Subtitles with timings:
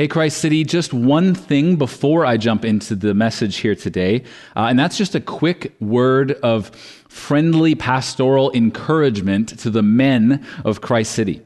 [0.00, 4.24] Hey, Christ City, just one thing before I jump into the message here today,
[4.56, 6.70] uh, and that's just a quick word of
[7.10, 11.42] friendly pastoral encouragement to the men of Christ City.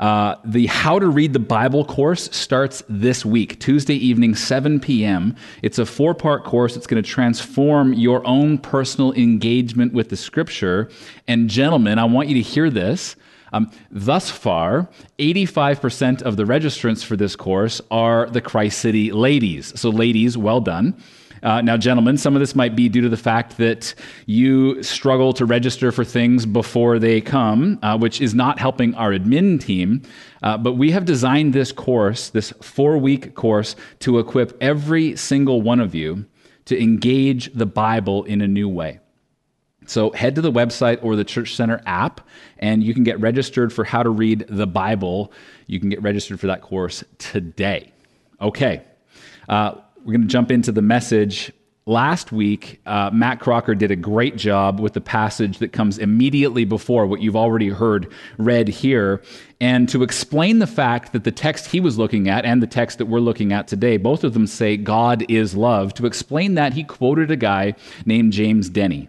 [0.00, 5.36] Uh, the How to Read the Bible course starts this week, Tuesday evening, 7 p.m.
[5.62, 6.76] It's a four part course.
[6.76, 10.90] It's going to transform your own personal engagement with the scripture.
[11.28, 13.14] And, gentlemen, I want you to hear this.
[13.52, 14.88] Um, thus far,
[15.18, 19.78] 85% of the registrants for this course are the Christ City ladies.
[19.78, 20.96] So, ladies, well done.
[21.42, 23.94] Uh, now, gentlemen, some of this might be due to the fact that
[24.26, 29.10] you struggle to register for things before they come, uh, which is not helping our
[29.10, 30.02] admin team.
[30.42, 35.60] Uh, but we have designed this course, this four week course, to equip every single
[35.62, 36.24] one of you
[36.66, 39.00] to engage the Bible in a new way.
[39.92, 42.22] So head to the website or the Church Center app,
[42.58, 45.30] and you can get registered for how to read the Bible.
[45.66, 47.92] You can get registered for that course today.
[48.40, 48.82] Okay,
[49.50, 51.52] uh, we're going to jump into the message.
[51.84, 56.64] Last week, uh, Matt Crocker did a great job with the passage that comes immediately
[56.64, 59.20] before what you've already heard read here.
[59.60, 62.96] And to explain the fact that the text he was looking at and the text
[62.96, 65.92] that we're looking at today, both of them say God is love.
[65.94, 67.74] To explain that, he quoted a guy
[68.06, 69.08] named James Denney.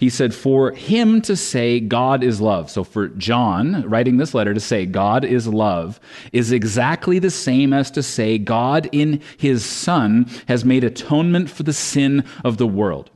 [0.00, 4.54] He said, For him to say God is love, so for John writing this letter
[4.54, 6.00] to say God is love,
[6.32, 11.64] is exactly the same as to say God in his Son has made atonement for
[11.64, 13.10] the sin of the world.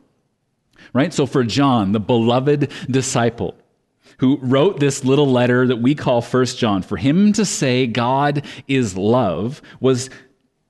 [0.92, 1.14] Right?
[1.14, 3.56] So for John, the beloved disciple,
[4.18, 8.44] who wrote this little letter that we call First John, for him to say God
[8.68, 10.10] is love was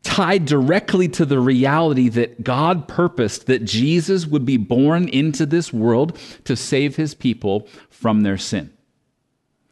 [0.05, 5.73] tied directly to the reality that God purposed that Jesus would be born into this
[5.73, 8.73] world to save his people from their sin.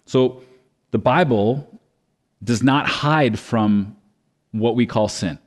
[0.07, 0.43] So
[0.91, 1.81] the Bible
[2.43, 3.97] does not hide from
[4.51, 5.39] what we call sin.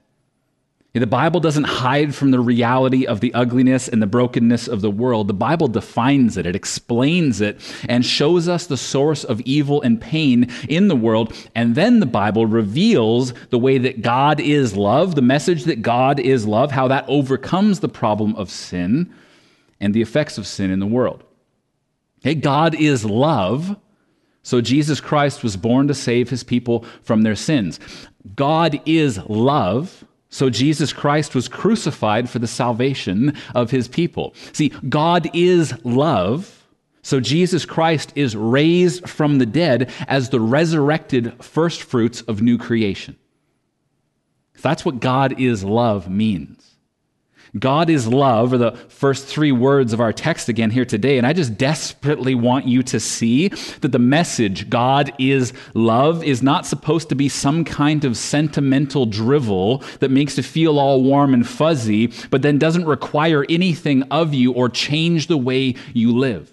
[0.95, 4.89] The Bible doesn't hide from the reality of the ugliness and the brokenness of the
[4.89, 5.27] world.
[5.27, 7.59] The Bible defines it, it explains it,
[7.89, 11.35] and shows us the source of evil and pain in the world.
[11.53, 16.17] And then the Bible reveals the way that God is love, the message that God
[16.17, 19.13] is love, how that overcomes the problem of sin
[19.81, 21.25] and the effects of sin in the world.
[22.21, 23.77] Okay, God is love.
[24.43, 27.81] So Jesus Christ was born to save his people from their sins.
[28.35, 30.05] God is love.
[30.35, 34.33] So Jesus Christ was crucified for the salvation of his people.
[34.51, 36.65] See, God is love.
[37.03, 42.57] So Jesus Christ is raised from the dead as the resurrected first fruits of new
[42.57, 43.15] creation.
[44.61, 46.74] That's what God is love means.
[47.57, 51.17] God is love are the first three words of our text again here today.
[51.17, 56.43] And I just desperately want you to see that the message, God is love, is
[56.43, 61.33] not supposed to be some kind of sentimental drivel that makes you feel all warm
[61.33, 66.51] and fuzzy, but then doesn't require anything of you or change the way you live.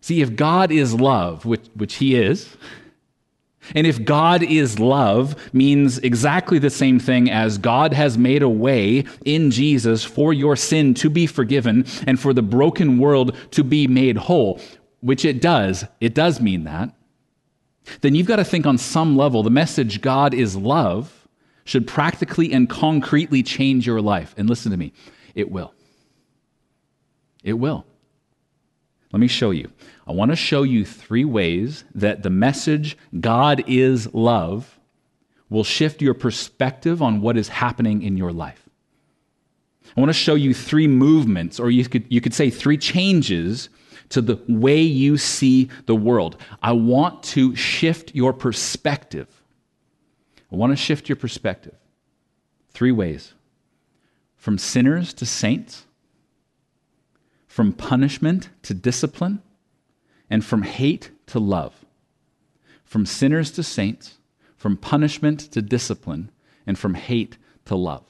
[0.00, 2.56] See, if God is love, which, which He is,
[3.74, 8.48] and if God is love means exactly the same thing as God has made a
[8.48, 13.64] way in Jesus for your sin to be forgiven and for the broken world to
[13.64, 14.60] be made whole,
[15.00, 16.94] which it does, it does mean that,
[18.00, 21.26] then you've got to think on some level the message God is love
[21.64, 24.34] should practically and concretely change your life.
[24.36, 24.92] And listen to me,
[25.34, 25.72] it will.
[27.42, 27.86] It will.
[29.14, 29.70] Let me show you.
[30.08, 34.80] I want to show you three ways that the message, God is love,
[35.48, 38.68] will shift your perspective on what is happening in your life.
[39.96, 43.68] I want to show you three movements, or you could, you could say three changes
[44.08, 46.36] to the way you see the world.
[46.60, 49.28] I want to shift your perspective.
[50.50, 51.76] I want to shift your perspective.
[52.70, 53.32] Three ways
[54.34, 55.86] from sinners to saints
[57.54, 59.40] from punishment to discipline,
[60.28, 61.84] and from hate to love,
[62.82, 64.18] from sinners to saints,
[64.56, 66.32] from punishment to discipline,
[66.66, 68.02] and from hate to love.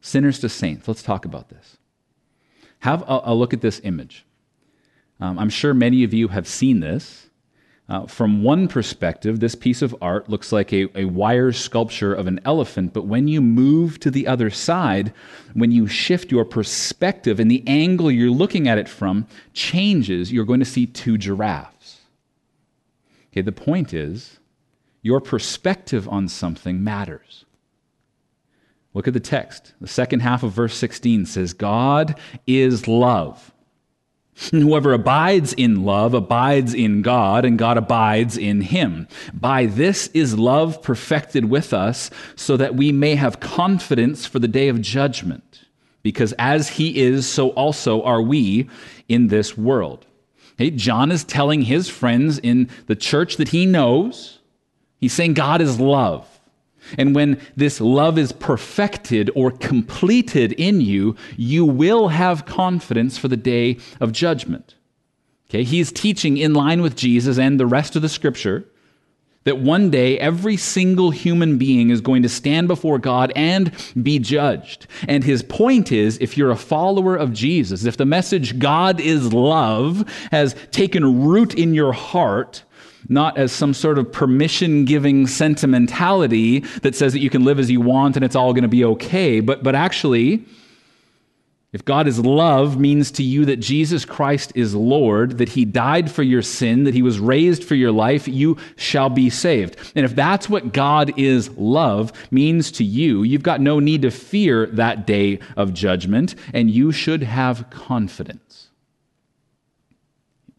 [0.00, 0.88] Sinners to saints.
[0.88, 1.76] Let's talk about this.
[2.78, 4.24] Have a, a look at this image.
[5.20, 7.28] Um, I'm sure many of you have seen this.
[7.90, 12.28] Uh, from one perspective, this piece of art looks like a, a wire sculpture of
[12.28, 15.12] an elephant, but when you move to the other side,
[15.54, 20.44] when you shift your perspective and the angle you're looking at it from changes, you're
[20.44, 22.02] going to see two giraffes.
[23.32, 24.38] Okay, the point is,
[25.02, 27.44] your perspective on something matters.
[28.94, 29.74] Look at the text.
[29.80, 32.16] The second half of verse 16 says, God
[32.46, 33.52] is love.
[34.50, 39.06] Whoever abides in love abides in God, and God abides in him.
[39.34, 44.48] By this is love perfected with us, so that we may have confidence for the
[44.48, 45.66] day of judgment.
[46.02, 48.68] Because as he is, so also are we
[49.08, 50.06] in this world.
[50.54, 54.38] Okay, John is telling his friends in the church that he knows,
[54.98, 56.39] he's saying God is love.
[56.98, 63.28] And when this love is perfected or completed in you, you will have confidence for
[63.28, 64.74] the day of judgment.
[65.48, 68.66] Okay, he's teaching in line with Jesus and the rest of the scripture
[69.44, 74.18] that one day every single human being is going to stand before God and be
[74.18, 74.86] judged.
[75.08, 79.32] And his point is if you're a follower of Jesus, if the message God is
[79.32, 82.64] love has taken root in your heart,
[83.08, 87.70] not as some sort of permission giving sentimentality that says that you can live as
[87.70, 90.44] you want and it's all going to be okay, but, but actually,
[91.72, 96.10] if God is love means to you that Jesus Christ is Lord, that he died
[96.10, 99.76] for your sin, that he was raised for your life, you shall be saved.
[99.94, 104.10] And if that's what God is love means to you, you've got no need to
[104.10, 108.70] fear that day of judgment, and you should have confidence.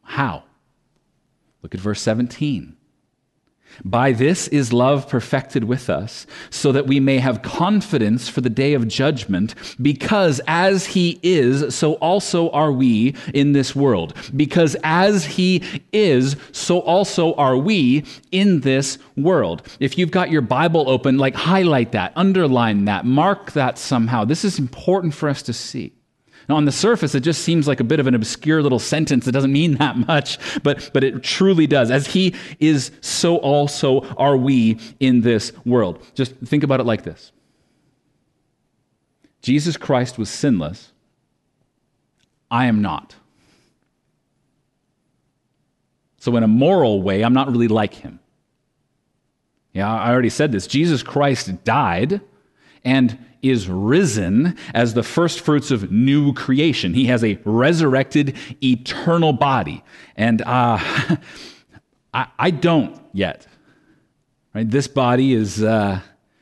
[0.03, 0.43] How?
[1.61, 2.75] Look at verse 17.
[3.85, 8.49] By this is love perfected with us, so that we may have confidence for the
[8.49, 14.13] day of judgment, because as he is, so also are we in this world.
[14.35, 15.63] Because as he
[15.93, 19.65] is, so also are we in this world.
[19.79, 24.25] If you've got your Bible open, like highlight that, underline that, mark that somehow.
[24.25, 25.93] This is important for us to see.
[26.51, 29.23] Now, on the surface, it just seems like a bit of an obscure little sentence
[29.23, 31.89] that doesn't mean that much, but, but it truly does.
[31.89, 36.05] As He is, so also are we in this world.
[36.13, 37.31] Just think about it like this
[39.41, 40.91] Jesus Christ was sinless.
[42.51, 43.15] I am not.
[46.17, 48.19] So, in a moral way, I'm not really like him.
[49.71, 50.67] Yeah, I already said this.
[50.67, 52.19] Jesus Christ died,
[52.83, 56.93] and is risen as the first fruits of new creation.
[56.93, 59.83] He has a resurrected, eternal body.
[60.15, 60.77] And uh,
[62.13, 63.47] I, I, don't yet.
[64.53, 64.69] Right?
[64.69, 66.01] This body is uh,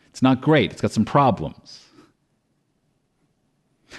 [0.10, 0.72] it's not great.
[0.72, 1.89] It's got some problems.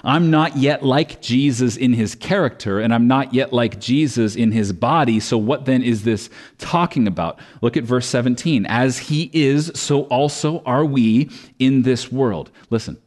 [0.05, 4.53] I'm not yet like Jesus in his character, and I'm not yet like Jesus in
[4.53, 5.21] his body.
[5.21, 7.39] So, what then is this talking about?
[7.61, 8.67] Look at verse 17.
[8.67, 12.51] As he is, so also are we in this world.
[12.71, 12.99] Listen,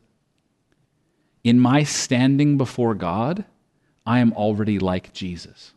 [1.44, 3.46] in my standing before God,
[4.06, 5.74] I am already like Jesus.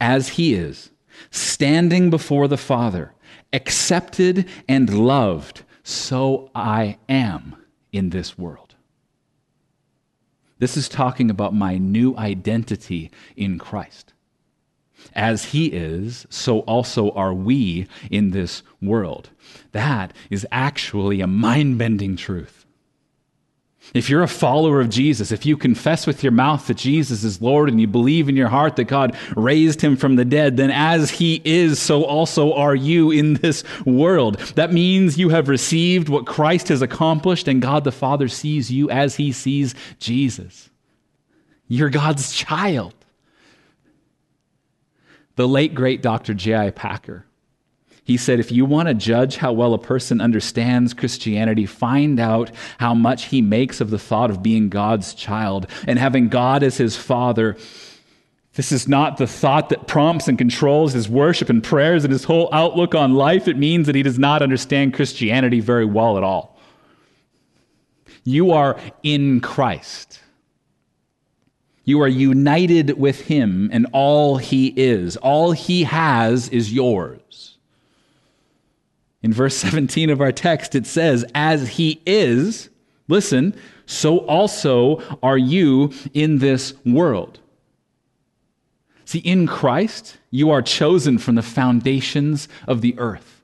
[0.00, 0.90] As he is,
[1.30, 3.12] standing before the Father,
[3.52, 7.56] accepted and loved, so I am
[7.92, 8.74] in this world.
[10.58, 14.12] This is talking about my new identity in Christ.
[15.14, 19.30] As he is, so also are we in this world.
[19.72, 22.65] That is actually a mind bending truth.
[23.94, 27.40] If you're a follower of Jesus, if you confess with your mouth that Jesus is
[27.40, 30.70] Lord and you believe in your heart that God raised him from the dead, then
[30.70, 34.38] as he is, so also are you in this world.
[34.54, 38.90] That means you have received what Christ has accomplished and God the Father sees you
[38.90, 40.68] as he sees Jesus.
[41.68, 42.94] You're God's child.
[45.36, 46.34] The late, great Dr.
[46.34, 46.70] J.I.
[46.70, 47.26] Packer
[48.06, 52.52] he said, if you want to judge how well a person understands Christianity, find out
[52.78, 56.76] how much he makes of the thought of being God's child and having God as
[56.76, 57.56] his father.
[58.54, 62.22] This is not the thought that prompts and controls his worship and prayers and his
[62.22, 63.48] whole outlook on life.
[63.48, 66.56] It means that he does not understand Christianity very well at all.
[68.22, 70.20] You are in Christ.
[71.82, 75.16] You are united with him and all he is.
[75.16, 77.20] All he has is yours.
[79.26, 82.70] In verse 17 of our text, it says, As he is,
[83.08, 87.40] listen, so also are you in this world.
[89.04, 93.42] See, in Christ, you are chosen from the foundations of the earth.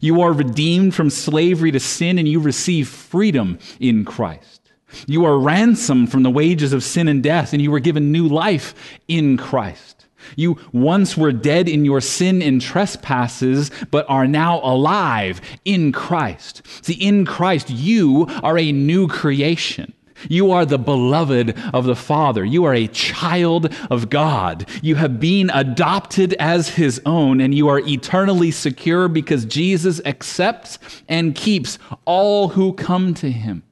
[0.00, 4.70] You are redeemed from slavery to sin and you receive freedom in Christ.
[5.08, 8.28] You are ransomed from the wages of sin and death and you were given new
[8.28, 8.76] life
[9.08, 9.97] in Christ.
[10.36, 16.62] You once were dead in your sin and trespasses, but are now alive in Christ.
[16.82, 19.92] See, in Christ, you are a new creation.
[20.28, 22.44] You are the beloved of the Father.
[22.44, 24.68] You are a child of God.
[24.82, 30.78] You have been adopted as His own, and you are eternally secure because Jesus accepts
[31.08, 33.62] and keeps all who come to Him.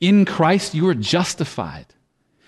[0.00, 1.86] In Christ, you are justified.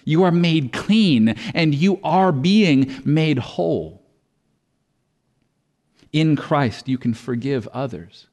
[0.09, 4.03] You are made clean and you are being made whole.
[6.15, 8.29] In Christ, you can forgive others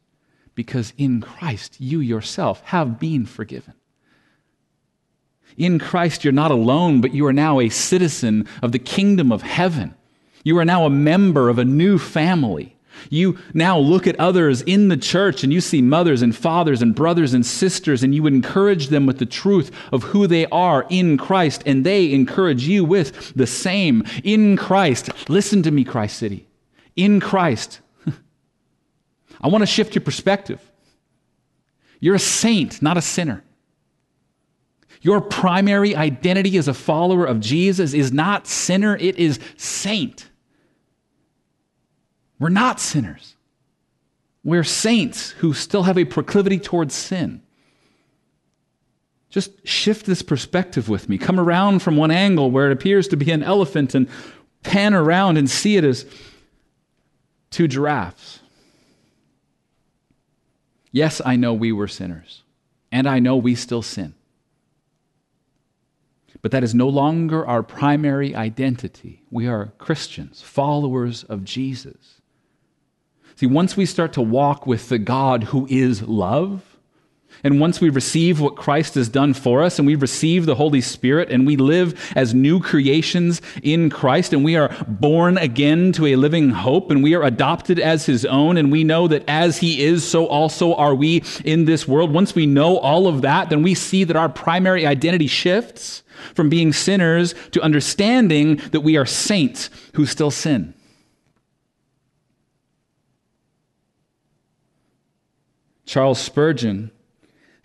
[0.55, 3.73] because in Christ, you yourself have been forgiven.
[5.57, 9.41] In Christ, you're not alone, but you are now a citizen of the kingdom of
[9.41, 9.95] heaven.
[10.45, 12.74] You are now a member of a new family.
[13.09, 16.95] You now look at others in the church and you see mothers and fathers and
[16.95, 21.17] brothers and sisters, and you encourage them with the truth of who they are in
[21.17, 24.03] Christ, and they encourage you with the same.
[24.23, 26.47] In Christ, listen to me, Christ City.
[26.95, 27.81] In Christ,
[29.41, 30.61] I want to shift your perspective.
[31.99, 33.43] You're a saint, not a sinner.
[35.01, 40.29] Your primary identity as a follower of Jesus is not sinner, it is saint.
[42.39, 43.35] We're not sinners.
[44.43, 47.41] We're saints who still have a proclivity towards sin.
[49.29, 51.17] Just shift this perspective with me.
[51.17, 54.07] Come around from one angle where it appears to be an elephant and
[54.63, 56.05] pan around and see it as
[57.51, 58.39] two giraffes.
[60.91, 62.43] Yes, I know we were sinners,
[62.91, 64.13] and I know we still sin.
[66.41, 69.23] But that is no longer our primary identity.
[69.31, 72.14] We are Christians, followers of Jesus.
[73.35, 76.75] See, once we start to walk with the God who is love,
[77.43, 80.81] and once we receive what Christ has done for us and we receive the Holy
[80.81, 86.05] Spirit and we live as new creations in Christ and we are born again to
[86.05, 89.57] a living hope and we are adopted as His own and we know that as
[89.57, 92.13] He is, so also are we in this world.
[92.13, 96.47] Once we know all of that, then we see that our primary identity shifts from
[96.47, 100.73] being sinners to understanding that we are saints who still sin.
[105.85, 106.91] Charles Spurgeon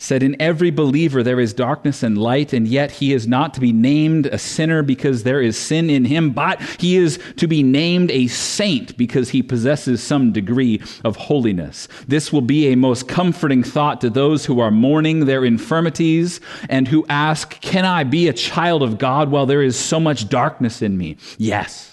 [0.00, 3.60] said, In every believer there is darkness and light, and yet he is not to
[3.60, 7.62] be named a sinner because there is sin in him, but he is to be
[7.62, 11.86] named a saint because he possesses some degree of holiness.
[12.08, 16.88] This will be a most comforting thought to those who are mourning their infirmities and
[16.88, 20.82] who ask, Can I be a child of God while there is so much darkness
[20.82, 21.16] in me?
[21.38, 21.89] Yes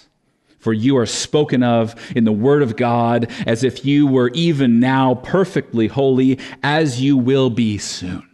[0.67, 4.81] for you are spoken of in the Word of God as if you were even
[4.81, 8.27] now perfectly holy, as you will be soon.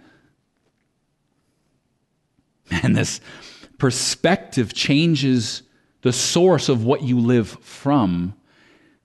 [2.72, 3.22] And this
[3.78, 5.62] perspective changes
[6.02, 8.34] the source of what you live from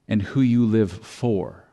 [0.08, 1.64] and who you live for.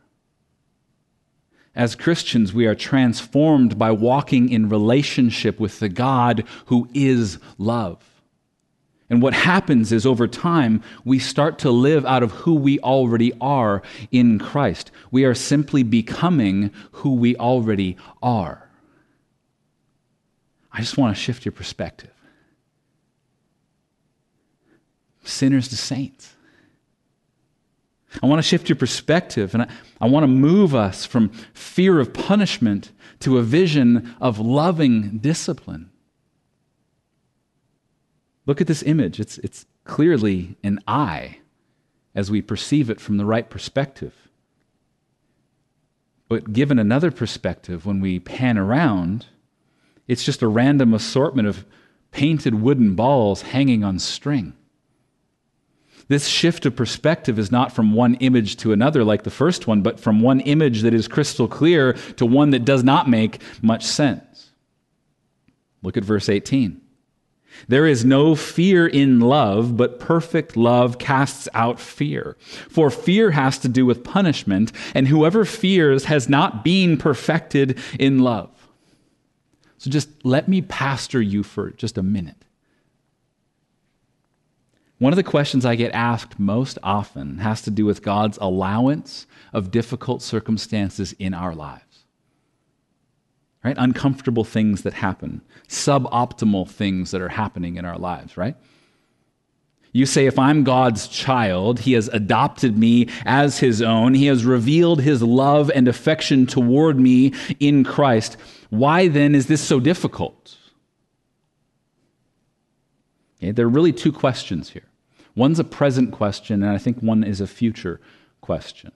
[1.73, 8.14] As Christians, we are transformed by walking in relationship with the God who is love.
[9.09, 13.33] And what happens is over time, we start to live out of who we already
[13.39, 14.89] are in Christ.
[15.11, 18.67] We are simply becoming who we already are.
[20.71, 22.11] I just want to shift your perspective.
[25.23, 26.35] Sinners to saints.
[28.23, 29.67] I want to shift your perspective and I,
[30.01, 35.91] I want to move us from fear of punishment to a vision of loving discipline.
[38.45, 39.19] Look at this image.
[39.19, 41.39] It's, it's clearly an eye
[42.13, 44.13] as we perceive it from the right perspective.
[46.27, 49.27] But given another perspective, when we pan around,
[50.07, 51.65] it's just a random assortment of
[52.11, 54.53] painted wooden balls hanging on string.
[56.07, 59.81] This shift of perspective is not from one image to another like the first one,
[59.81, 63.83] but from one image that is crystal clear to one that does not make much
[63.83, 64.51] sense.
[65.81, 66.79] Look at verse 18.
[67.67, 72.37] There is no fear in love, but perfect love casts out fear.
[72.69, 78.19] For fear has to do with punishment, and whoever fears has not been perfected in
[78.19, 78.49] love.
[79.77, 82.45] So just let me pastor you for just a minute.
[84.97, 89.27] One of the questions I get asked most often has to do with God's allowance
[89.51, 91.84] of difficult circumstances in our lives
[93.65, 93.75] right?
[93.79, 98.55] Uncomfortable things that happen, suboptimal things that are happening in our lives, right?
[99.91, 104.45] You say, if I'm God's child, He has adopted me as His own, He has
[104.45, 108.37] revealed His love and affection toward me in Christ.
[108.69, 110.57] Why then is this so difficult?
[113.39, 114.85] Okay, there are really two questions here.
[115.35, 117.99] One's a present question, and I think one is a future
[118.41, 118.91] question.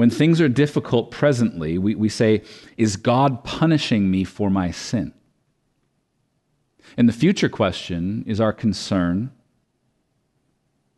[0.00, 2.42] When things are difficult presently, we, we say,
[2.78, 5.12] Is God punishing me for my sin?
[6.96, 9.30] And the future question is our concern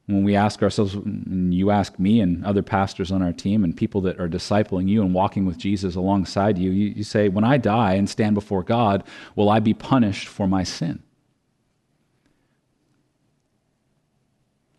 [0.07, 3.77] When we ask ourselves, and you ask me and other pastors on our team and
[3.77, 7.43] people that are discipling you and walking with Jesus alongside you, you, you say, When
[7.43, 9.03] I die and stand before God,
[9.35, 11.03] will I be punished for my sin?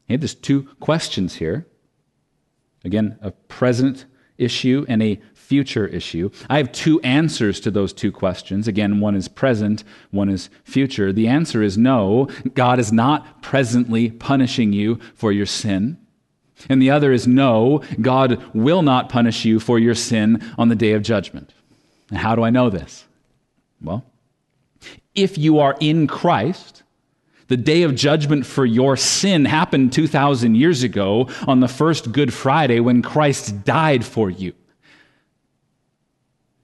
[0.06, 1.68] Okay, there's two questions here.
[2.86, 4.06] Again, a present
[4.38, 6.30] issue and a future issue.
[6.50, 8.68] I have two answers to those two questions.
[8.68, 11.12] Again, one is present, one is future.
[11.14, 15.98] The answer is no, God is not presently punishing you for your sin.
[16.70, 20.76] And the other is no, God will not punish you for your sin on the
[20.76, 21.54] day of judgment.
[22.10, 23.06] And how do I know this?
[23.82, 24.06] Well,
[25.14, 26.83] if you are in Christ,
[27.48, 32.34] the day of judgment for your sin happened 2,000 years ago on the first Good
[32.34, 34.54] Friday when Christ died for you.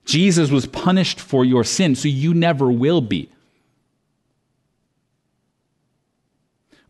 [0.05, 3.29] Jesus was punished for your sin, so you never will be.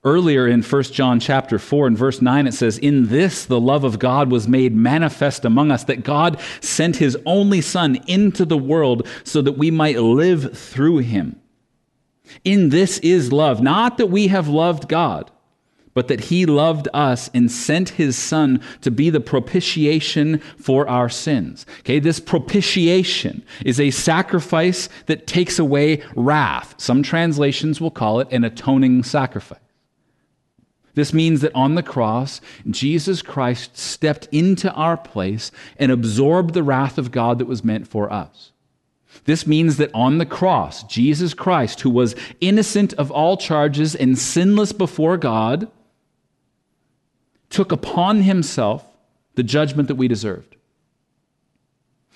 [0.01, 3.83] Earlier in 1 John chapter 4 and verse 9 it says in this the love
[3.83, 8.57] of God was made manifest among us that God sent his only son into the
[8.57, 11.41] world so that we might live through him.
[12.43, 15.31] In this is love, not that we have loved God,
[15.93, 21.09] but that he loved us and sent his son to be the propitiation for our
[21.09, 21.65] sins.
[21.79, 26.75] Okay, this propitiation is a sacrifice that takes away wrath.
[26.77, 29.59] Some translations will call it an atoning sacrifice.
[30.95, 36.63] This means that on the cross, Jesus Christ stepped into our place and absorbed the
[36.63, 38.51] wrath of God that was meant for us.
[39.25, 44.17] This means that on the cross, Jesus Christ, who was innocent of all charges and
[44.17, 45.69] sinless before God,
[47.49, 48.85] took upon himself
[49.35, 50.55] the judgment that we deserved.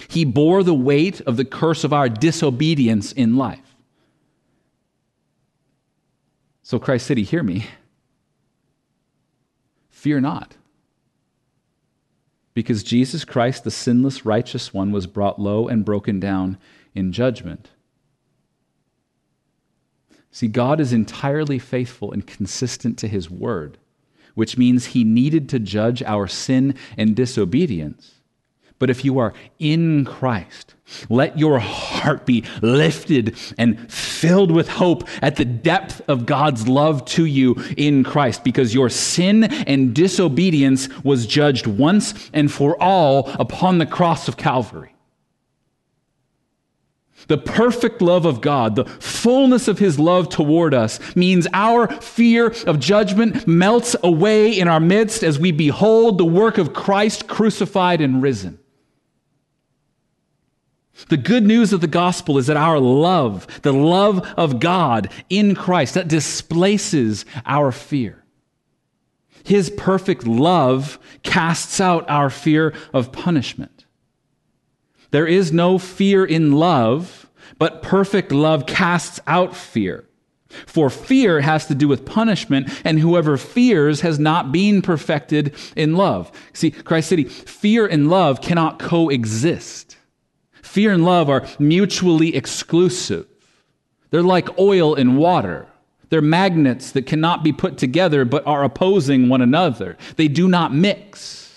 [0.07, 3.75] He bore the weight of the curse of our disobedience in life.
[6.61, 7.67] So, Christ City, hear me.
[9.89, 10.55] Fear not.
[12.53, 16.57] Because Jesus Christ, the sinless, righteous one, was brought low and broken down
[16.95, 17.69] in judgment.
[20.31, 23.77] See, God is entirely faithful and consistent to his word
[24.35, 28.15] which means he needed to judge our sin and disobedience.
[28.79, 30.73] But if you are in Christ,
[31.09, 37.05] let your heart be lifted and filled with hope at the depth of God's love
[37.05, 43.29] to you in Christ, because your sin and disobedience was judged once and for all
[43.39, 44.92] upon the cross of Calvary.
[47.27, 52.53] The perfect love of God, the fullness of His love toward us, means our fear
[52.67, 58.01] of judgment melts away in our midst as we behold the work of Christ crucified
[58.01, 58.59] and risen.
[61.09, 65.55] The good news of the gospel is that our love, the love of God in
[65.55, 68.23] Christ, that displaces our fear.
[69.43, 73.82] His perfect love casts out our fear of punishment.
[75.13, 80.05] There is no fear in love, but perfect love casts out fear.
[80.65, 85.95] For fear has to do with punishment, and whoever fears has not been perfected in
[85.95, 86.31] love.
[86.53, 89.97] See, Christ City, fear and love cannot coexist.
[90.63, 93.27] Fear and love are mutually exclusive.
[94.09, 95.67] They're like oil and water.
[96.09, 99.95] They're magnets that cannot be put together but are opposing one another.
[100.15, 101.52] They do not mix.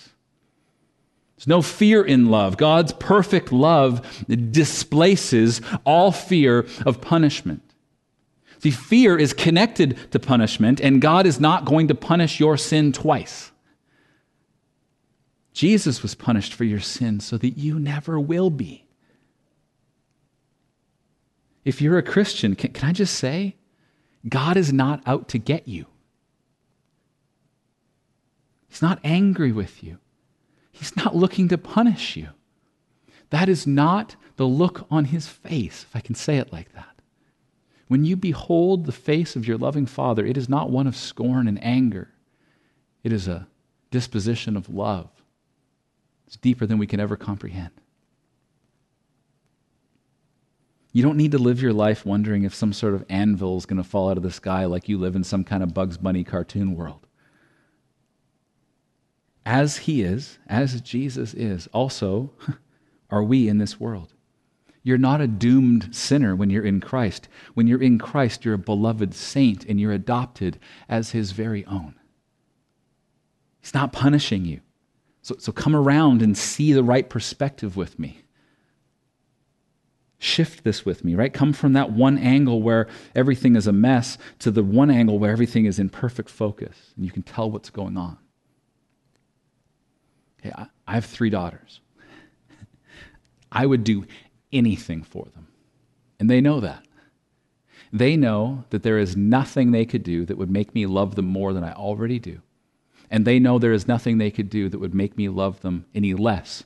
[1.37, 2.57] There's no fear in love.
[2.57, 7.61] God's perfect love displaces all fear of punishment.
[8.59, 12.91] See, fear is connected to punishment, and God is not going to punish your sin
[12.91, 13.51] twice.
[15.53, 18.85] Jesus was punished for your sin so that you never will be.
[21.65, 23.57] If you're a Christian, can, can I just say,
[24.27, 25.85] God is not out to get you.
[28.69, 29.99] He's not angry with you.
[30.77, 32.29] He's not looking to punish you.
[33.31, 37.01] That is not the look on his face, if I can say it like that.
[37.87, 41.47] When you behold the face of your loving Father, it is not one of scorn
[41.47, 42.11] and anger,
[43.03, 43.47] it is a
[43.89, 45.09] disposition of love.
[46.27, 47.71] It's deeper than we can ever comprehend.
[50.91, 53.81] You don't need to live your life wondering if some sort of anvil is going
[53.81, 56.23] to fall out of the sky like you live in some kind of Bugs Bunny
[56.23, 57.06] cartoon world
[59.47, 62.31] as he is, as Jesus is, also
[63.09, 64.13] are we in this world.
[64.83, 67.29] You're not a doomed sinner when you're in Christ.
[67.53, 71.95] When you're in Christ, you're a beloved saint and you're adopted as his very own.
[73.61, 74.59] He's not punishing you.
[75.21, 78.23] So, so come around and see the right perspective with me.
[80.19, 81.33] Shift this with me, right?
[81.33, 85.31] Come from that one angle where everything is a mess to the one angle where
[85.31, 88.17] everything is in perfect focus and you can tell what's going on.
[90.53, 91.79] I, I have three daughters.
[93.51, 94.05] I would do
[94.51, 95.47] anything for them.
[96.19, 96.83] And they know that.
[97.93, 101.25] They know that there is nothing they could do that would make me love them
[101.25, 102.41] more than I already do.
[103.09, 105.85] And they know there is nothing they could do that would make me love them
[105.95, 106.63] any less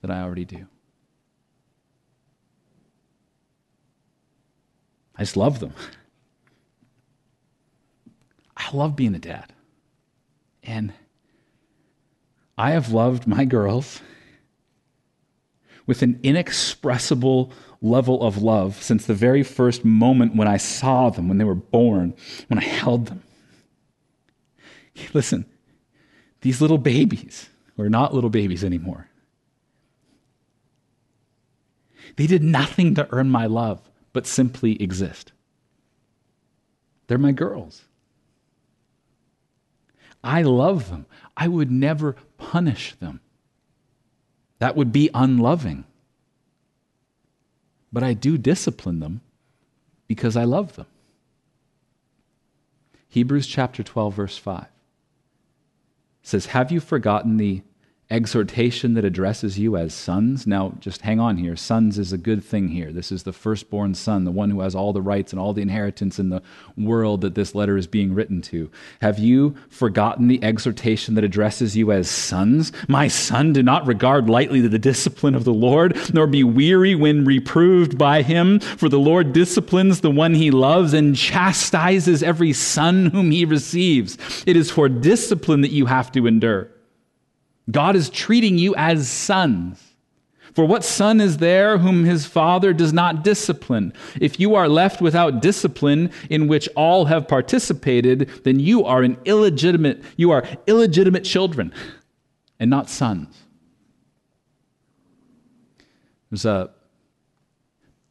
[0.00, 0.66] than I already do.
[5.16, 5.72] I just love them.
[8.56, 9.52] I love being a dad.
[10.62, 10.92] And
[12.58, 14.00] I have loved my girls
[15.86, 21.28] with an inexpressible level of love since the very first moment when I saw them,
[21.28, 22.14] when they were born,
[22.48, 23.22] when I held them.
[25.12, 25.44] Listen,
[26.40, 29.08] these little babies were not little babies anymore.
[32.16, 35.32] They did nothing to earn my love but simply exist.
[37.06, 37.84] They're my girls.
[40.24, 41.06] I love them.
[41.36, 43.20] I would never punish them.
[44.58, 45.84] That would be unloving.
[47.92, 49.20] But I do discipline them
[50.06, 50.86] because I love them.
[53.08, 54.66] Hebrews chapter 12, verse 5
[56.22, 57.62] says, Have you forgotten the
[58.08, 60.46] exhortation that addresses you as sons.
[60.46, 61.56] Now, just hang on here.
[61.56, 62.92] Sons is a good thing here.
[62.92, 65.62] This is the firstborn son, the one who has all the rights and all the
[65.62, 66.40] inheritance in the
[66.76, 68.70] world that this letter is being written to.
[69.00, 72.70] Have you forgotten the exhortation that addresses you as sons?
[72.86, 77.24] My son, do not regard lightly the discipline of the Lord, nor be weary when
[77.24, 83.06] reproved by him, for the Lord disciplines the one he loves and chastises every son
[83.06, 84.16] whom he receives.
[84.46, 86.70] It is for discipline that you have to endure.
[87.70, 89.82] God is treating you as sons.
[90.54, 93.92] For what son is there whom his father does not discipline?
[94.20, 99.18] If you are left without discipline in which all have participated, then you are an
[99.26, 101.74] illegitimate, you are illegitimate children
[102.58, 103.36] and not sons.
[106.30, 106.70] There's a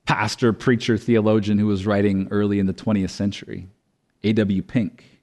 [0.06, 3.68] pastor, preacher, theologian who was writing early in the 20th century,
[4.24, 4.62] A.W.
[4.62, 5.15] Pink.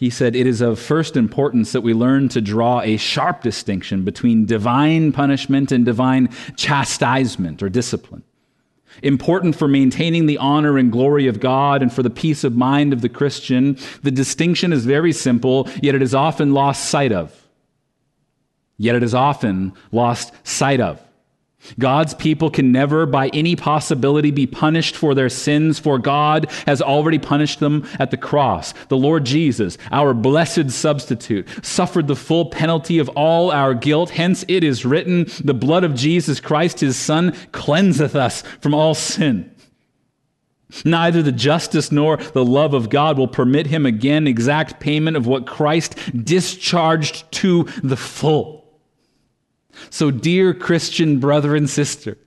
[0.00, 4.02] He said, It is of first importance that we learn to draw a sharp distinction
[4.02, 8.22] between divine punishment and divine chastisement or discipline.
[9.02, 12.94] Important for maintaining the honor and glory of God and for the peace of mind
[12.94, 17.46] of the Christian, the distinction is very simple, yet it is often lost sight of.
[18.78, 20.98] Yet it is often lost sight of.
[21.78, 26.80] God's people can never, by any possibility, be punished for their sins, for God has
[26.80, 28.72] already punished them at the cross.
[28.88, 34.10] The Lord Jesus, our blessed substitute, suffered the full penalty of all our guilt.
[34.10, 38.94] Hence it is written, The blood of Jesus Christ, his Son, cleanseth us from all
[38.94, 39.54] sin.
[40.84, 45.26] Neither the justice nor the love of God will permit him again exact payment of
[45.26, 48.59] what Christ discharged to the full.
[49.88, 52.18] So, dear Christian brother and sister,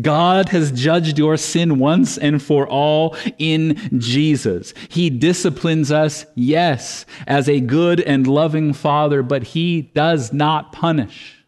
[0.00, 4.74] God has judged your sin once and for all in Jesus.
[4.88, 11.44] He disciplines us, yes, as a good and loving father, but he does not punish.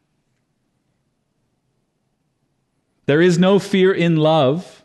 [3.07, 4.85] There is no fear in love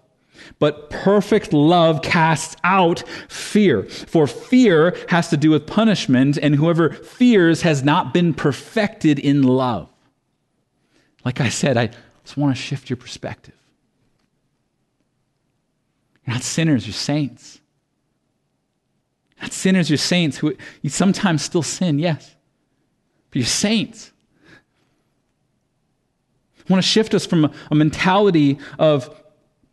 [0.60, 3.84] but perfect love casts out fear.
[3.84, 9.44] For fear has to do with punishment, and whoever fears has not been perfected in
[9.44, 9.90] love.
[11.26, 11.90] Like I said, I
[12.24, 13.56] just want to shift your perspective.
[16.26, 17.60] You're not sinners, you're saints.
[19.42, 22.36] Not sinners, you're saints who you sometimes still sin, yes.
[23.30, 24.12] But you're saints.
[26.60, 29.21] I want to shift us from a mentality of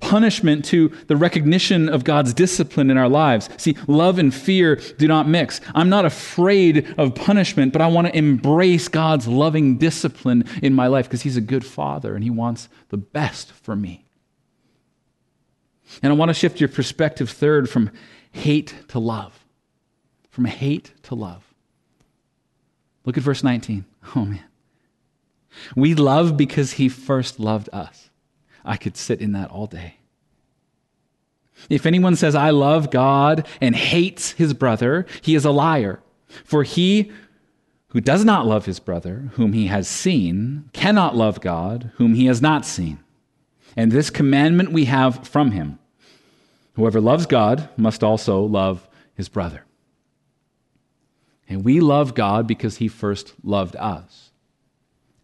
[0.01, 3.49] punishment to the recognition of God's discipline in our lives.
[3.57, 5.61] See, love and fear do not mix.
[5.75, 10.87] I'm not afraid of punishment, but I want to embrace God's loving discipline in my
[10.87, 14.05] life because He's a good Father and He wants the best for me.
[16.03, 17.91] And I want to shift your perspective third from
[18.31, 19.45] hate to love.
[20.31, 21.43] From hate to love.
[23.05, 23.85] Look at verse 19.
[24.15, 24.45] Oh, man.
[25.75, 28.11] We love because He first loved us.
[28.65, 29.97] I could sit in that all day.
[31.69, 36.01] If anyone says, I love God and hates his brother, he is a liar.
[36.45, 37.11] For he
[37.89, 42.27] who does not love his brother, whom he has seen, cannot love God, whom he
[42.27, 43.01] has not seen.
[43.77, 45.79] And this commandment we have from him
[46.75, 49.65] whoever loves God must also love his brother.
[51.49, 54.31] And we love God because he first loved us.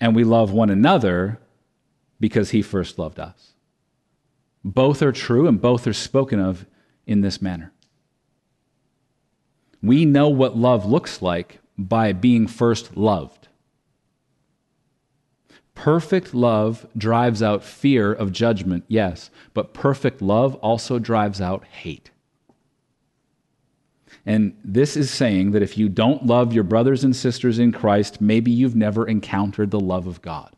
[0.00, 1.38] And we love one another
[2.20, 3.52] because he first loved us.
[4.64, 6.66] Both are true and both are spoken of
[7.06, 7.72] in this manner.
[9.82, 13.48] We know what love looks like by being first loved.
[15.74, 22.10] Perfect love drives out fear of judgment, yes, but perfect love also drives out hate.
[24.24, 28.20] And this is saying that if you don't love your brothers and sisters in Christ,
[28.20, 30.54] maybe you've never encountered the love of God.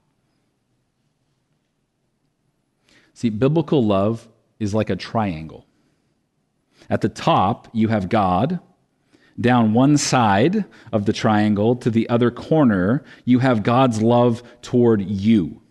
[3.17, 4.29] See, biblical love
[4.61, 5.65] is like a triangle.
[6.91, 8.61] At the top, you have God.
[9.41, 15.01] Down one side of the triangle to the other corner, you have God's love toward
[15.01, 15.63] you.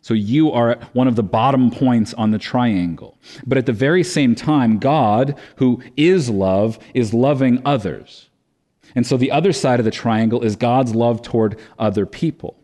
[0.00, 3.18] So you are at one of the bottom points on the triangle.
[3.44, 8.30] But at the very same time, God, who is love, is loving others.
[8.94, 12.56] And so the other side of the triangle is God's love toward other people.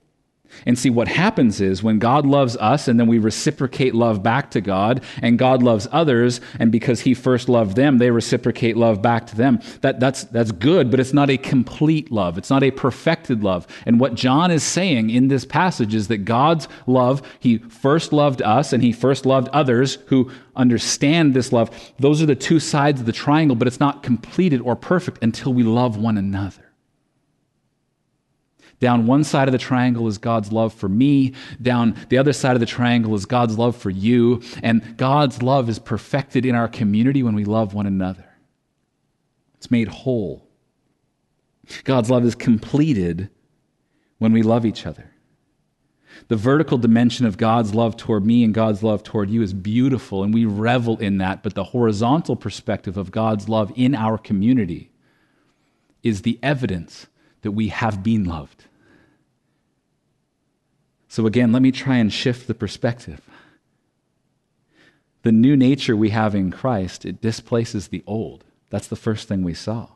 [0.66, 4.50] And see, what happens is when God loves us and then we reciprocate love back
[4.52, 9.02] to God, and God loves others, and because He first loved them, they reciprocate love
[9.02, 9.60] back to them.
[9.80, 12.38] That, that's, that's good, but it's not a complete love.
[12.38, 13.66] It's not a perfected love.
[13.86, 18.42] And what John is saying in this passage is that God's love, He first loved
[18.42, 21.70] us and He first loved others who understand this love.
[21.98, 25.52] Those are the two sides of the triangle, but it's not completed or perfect until
[25.54, 26.71] we love one another.
[28.83, 31.35] Down one side of the triangle is God's love for me.
[31.62, 34.42] Down the other side of the triangle is God's love for you.
[34.61, 38.25] And God's love is perfected in our community when we love one another.
[39.55, 40.49] It's made whole.
[41.85, 43.31] God's love is completed
[44.18, 45.12] when we love each other.
[46.27, 50.25] The vertical dimension of God's love toward me and God's love toward you is beautiful,
[50.25, 51.45] and we revel in that.
[51.45, 54.90] But the horizontal perspective of God's love in our community
[56.03, 57.07] is the evidence
[57.42, 58.66] that we have been loved.
[61.12, 63.20] So, again, let me try and shift the perspective.
[65.25, 68.44] The new nature we have in Christ, it displaces the old.
[68.70, 69.88] That's the first thing we saw.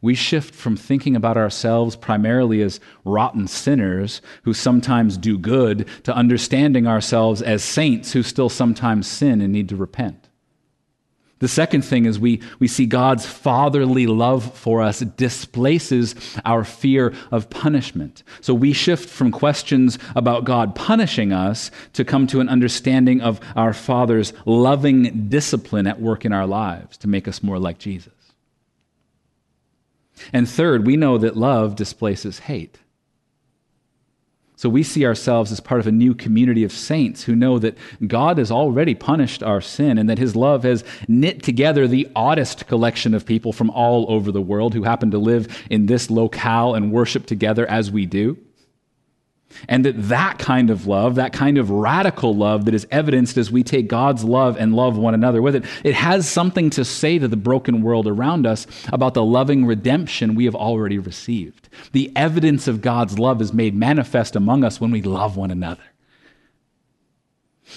[0.00, 6.12] We shift from thinking about ourselves primarily as rotten sinners who sometimes do good to
[6.12, 10.28] understanding ourselves as saints who still sometimes sin and need to repent.
[11.42, 17.12] The second thing is we, we see God's fatherly love for us displaces our fear
[17.32, 18.22] of punishment.
[18.40, 23.40] So we shift from questions about God punishing us to come to an understanding of
[23.56, 28.14] our Father's loving discipline at work in our lives to make us more like Jesus.
[30.32, 32.78] And third, we know that love displaces hate.
[34.62, 37.76] So we see ourselves as part of a new community of saints who know that
[38.06, 42.68] God has already punished our sin and that his love has knit together the oddest
[42.68, 46.76] collection of people from all over the world who happen to live in this locale
[46.76, 48.38] and worship together as we do.
[49.68, 53.50] And that that kind of love, that kind of radical love that is evidenced as
[53.50, 57.18] we take God's love and love one another with it, it has something to say
[57.18, 61.68] to the broken world around us about the loving redemption we have already received.
[61.92, 65.82] The evidence of God's love is made manifest among us when we love one another.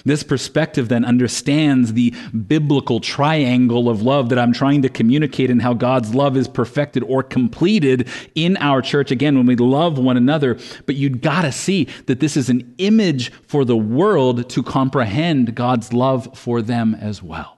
[0.03, 2.13] This perspective then understands the
[2.47, 7.03] biblical triangle of love that I'm trying to communicate and how God's love is perfected
[7.03, 10.57] or completed in our church again when we love one another.
[10.85, 15.93] But you gotta see that this is an image for the world to comprehend God's
[15.93, 17.57] love for them as well.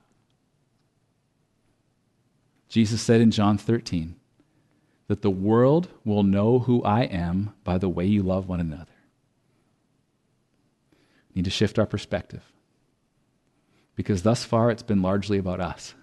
[2.70, 4.16] Jesus said in John 13
[5.08, 8.97] that the world will know who I am by the way you love one another
[11.38, 12.42] need to shift our perspective.
[13.96, 15.94] Because thus far, it's been largely about us.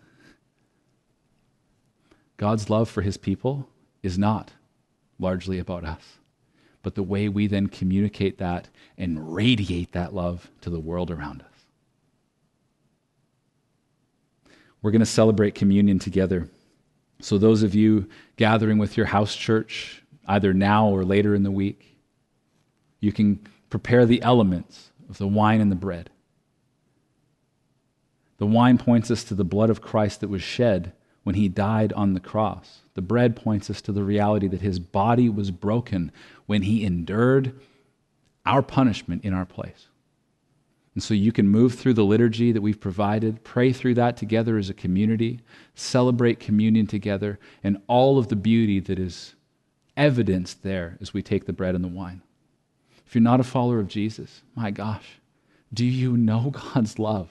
[2.37, 3.69] God's love for his people
[4.03, 4.53] is not
[5.19, 6.19] largely about us,
[6.83, 11.43] but the way we then communicate that and radiate that love to the world around
[11.43, 11.49] us.
[14.83, 16.49] We're going to celebrate communion together.
[17.21, 21.51] So, those of you gathering with your house church, either now or later in the
[21.51, 21.97] week,
[23.01, 26.11] you can prepare the elements of the wine and the bread.
[28.39, 31.93] The wine points us to the blood of Christ that was shed when he died
[31.95, 32.81] on the cross.
[32.95, 36.13] The bread points us to the reality that his body was broken
[36.47, 37.59] when he endured
[38.45, 39.89] our punishment in our place.
[40.95, 44.59] And so you can move through the liturgy that we've provided, pray through that together
[44.59, 45.41] as a community,
[45.75, 49.35] celebrate communion together, and all of the beauty that is
[49.97, 52.23] evidenced there as we take the bread and the wine.
[53.15, 55.21] If you're not a follower of Jesus, my gosh,
[55.73, 57.29] do you know God's love?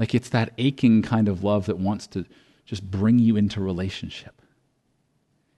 [0.00, 2.26] Like it's that aching kind of love that wants to
[2.64, 4.42] just bring you into relationship.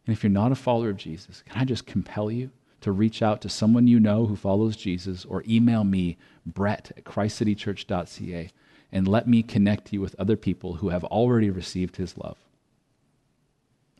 [0.06, 2.50] And if you're not a follower of Jesus, can I just compel you
[2.82, 7.04] to reach out to someone you know who follows Jesus or email me, brett at
[7.04, 8.50] christcitychurch.ca,
[8.92, 12.36] and let me connect you with other people who have already received his love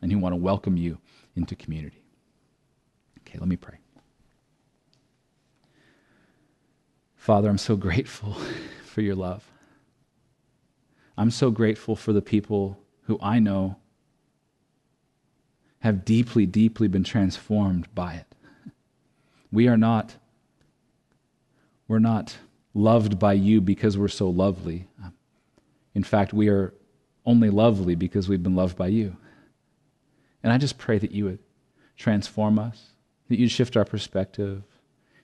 [0.02, 0.98] and who want to welcome you
[1.34, 2.02] into community.
[3.28, 3.78] Okay, let me pray.
[7.16, 8.32] Father, I'm so grateful
[8.84, 9.44] for your love.
[11.18, 13.76] I'm so grateful for the people who I know
[15.80, 18.26] have deeply, deeply been transformed by it.
[19.52, 20.16] We are not,
[21.86, 22.36] we're not
[22.72, 24.88] loved by you because we're so lovely.
[25.94, 26.72] In fact, we are
[27.26, 29.16] only lovely because we've been loved by you.
[30.42, 31.38] And I just pray that you would
[31.96, 32.92] transform us,
[33.28, 34.62] that you'd shift our perspective,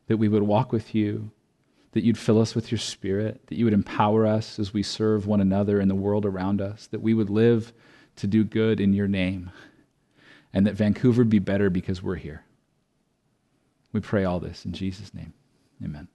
[0.06, 1.30] that we would walk with you,
[1.92, 5.26] that you'd fill us with your spirit, that you would empower us as we serve
[5.26, 7.72] one another in the world around us, that we would live
[8.16, 9.50] to do good in your name,
[10.52, 12.44] and that Vancouver be better because we're here.
[13.92, 15.32] We pray all this in Jesus' name.
[15.82, 16.08] Amen.